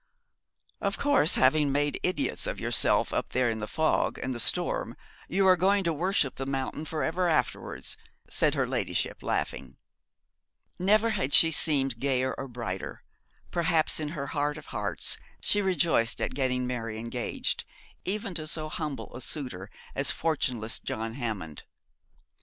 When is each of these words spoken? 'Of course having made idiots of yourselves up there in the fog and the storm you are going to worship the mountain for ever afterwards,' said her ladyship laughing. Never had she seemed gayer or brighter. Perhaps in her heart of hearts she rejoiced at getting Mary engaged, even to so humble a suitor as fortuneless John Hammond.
'Of 0.81 0.97
course 0.97 1.35
having 1.35 1.71
made 1.71 1.99
idiots 2.01 2.47
of 2.47 2.59
yourselves 2.59 3.13
up 3.13 3.29
there 3.29 3.51
in 3.51 3.59
the 3.59 3.67
fog 3.67 4.17
and 4.17 4.33
the 4.33 4.39
storm 4.39 4.97
you 5.29 5.47
are 5.47 5.55
going 5.55 5.83
to 5.83 5.93
worship 5.93 6.37
the 6.37 6.47
mountain 6.47 6.85
for 6.85 7.03
ever 7.03 7.29
afterwards,' 7.29 7.97
said 8.27 8.55
her 8.55 8.65
ladyship 8.65 9.21
laughing. 9.21 9.77
Never 10.79 11.11
had 11.11 11.35
she 11.35 11.51
seemed 11.51 11.99
gayer 11.99 12.33
or 12.33 12.47
brighter. 12.47 13.03
Perhaps 13.51 13.99
in 13.99 14.09
her 14.17 14.25
heart 14.33 14.57
of 14.57 14.65
hearts 14.73 15.19
she 15.43 15.61
rejoiced 15.61 16.19
at 16.19 16.33
getting 16.33 16.65
Mary 16.65 16.97
engaged, 16.97 17.63
even 18.03 18.33
to 18.33 18.47
so 18.47 18.69
humble 18.69 19.15
a 19.15 19.21
suitor 19.21 19.69
as 19.93 20.09
fortuneless 20.11 20.79
John 20.79 21.13
Hammond. 21.13 21.61